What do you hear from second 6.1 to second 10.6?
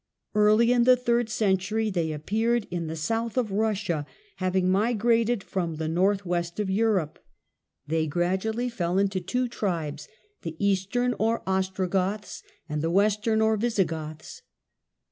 west of Europe. They gradually fell into two tribes, the